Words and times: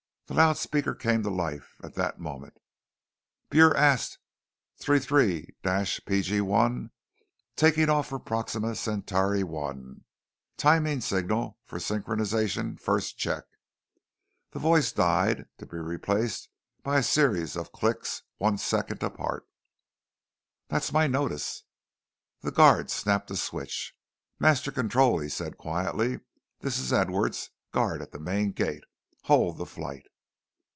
The 0.27 0.37
loudspeaker 0.37 0.95
came 0.95 1.23
to 1.23 1.29
life 1.29 1.75
at 1.83 1.95
that 1.95 2.17
moment. 2.17 2.53
"BurAst 3.49 4.17
33 4.77 5.49
P.G.1 5.61 6.91
taking 7.57 7.89
off 7.89 8.07
for 8.07 8.17
Proxima 8.17 8.75
Centauri 8.75 9.43
I. 9.43 9.73
Timing 10.55 11.01
signal 11.01 11.59
for 11.65 11.79
synchronization 11.79 12.79
first 12.79 13.17
check..." 13.17 13.43
the 14.53 14.59
voice 14.59 14.93
died 14.93 15.49
to 15.57 15.65
be 15.65 15.77
replaced 15.77 16.47
by 16.81 16.99
a 16.99 17.03
series 17.03 17.57
of 17.57 17.73
clicks, 17.73 18.23
one 18.37 18.57
second 18.57 19.03
apart. 19.03 19.45
"That's 20.69 20.93
my 20.93 21.07
notice" 21.07 21.65
The 22.41 22.51
guard 22.53 22.89
snapped 22.89 23.29
a 23.31 23.35
switch. 23.35 23.97
"Master 24.39 24.71
Control," 24.71 25.19
he 25.19 25.27
said 25.27 25.57
quietly. 25.57 26.21
"This 26.61 26.79
is 26.79 26.93
Edwards, 26.93 27.49
guard 27.73 28.01
at 28.01 28.13
the 28.13 28.19
main 28.21 28.53
gate, 28.53 28.85
hold 29.23 29.57
the 29.57 29.65
flight." 29.65 30.05